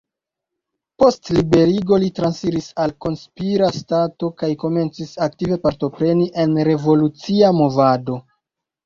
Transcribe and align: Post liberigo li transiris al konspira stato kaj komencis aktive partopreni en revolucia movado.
Post 1.01 1.27
liberigo 1.37 1.99
li 2.03 2.07
transiris 2.19 2.69
al 2.83 2.93
konspira 3.05 3.67
stato 3.81 4.31
kaj 4.39 4.49
komencis 4.65 5.13
aktive 5.27 5.59
partopreni 5.67 6.27
en 6.45 6.57
revolucia 6.71 7.53
movado. 7.61 8.17